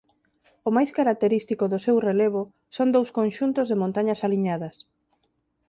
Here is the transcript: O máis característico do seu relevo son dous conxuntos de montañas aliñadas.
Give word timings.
O 0.67 0.69
máis 0.75 0.89
característico 0.99 1.65
do 1.71 1.79
seu 1.85 1.97
relevo 2.09 2.41
son 2.75 2.87
dous 2.95 3.09
conxuntos 3.17 3.65
de 3.67 3.79
montañas 3.81 4.23
aliñadas. 4.27 4.75